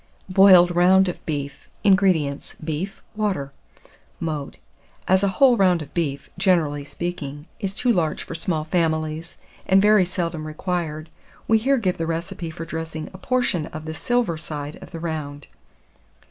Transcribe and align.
BOILED 0.29 0.75
ROUND 0.75 1.07
OF 1.09 1.23
BEEF. 1.27 1.69
608. 1.83 1.89
INGREDIENTS. 1.91 2.55
Beef, 2.63 3.03
water. 3.15 3.51
Mode. 4.19 4.57
As 5.07 5.21
a 5.21 5.27
whole 5.37 5.57
round 5.57 5.83
of 5.83 5.93
beef, 5.93 6.27
generally 6.39 6.83
speaking, 6.83 7.45
is 7.59 7.75
too 7.75 7.91
large 7.93 8.23
for 8.23 8.33
small 8.33 8.63
families, 8.63 9.37
and 9.67 9.79
very 9.79 10.05
seldom 10.05 10.47
required, 10.47 11.11
we 11.47 11.59
here 11.59 11.77
give 11.77 11.99
the 11.99 12.07
recipe 12.07 12.49
for 12.49 12.65
dressing 12.65 13.11
a 13.13 13.19
portion 13.19 13.67
of 13.67 13.85
the 13.85 13.93
silver 13.93 14.39
side 14.39 14.79
of 14.81 14.89
the 14.89 14.99
round. 14.99 15.45